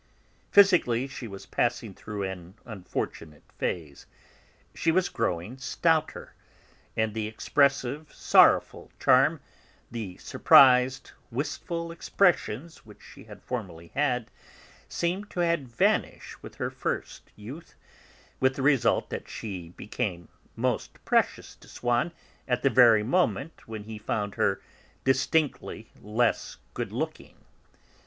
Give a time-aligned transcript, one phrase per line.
[0.51, 4.07] Physically, she was passing through an unfortunate phase;
[4.73, 6.33] she was growing stouter,
[6.97, 9.41] and the expressive, sorrowful charm,
[9.91, 14.31] the surprised, wistful expressions which she had formerly had,
[14.89, 17.75] seemed to have vanished with her first youth,
[18.39, 22.11] with the result that she became most precious to Swann
[22.47, 24.61] at the very moment when he found her
[25.03, 27.35] distinctly less good looking.